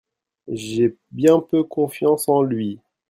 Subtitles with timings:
[0.47, 2.79] J'ai bien peu confiance en lui.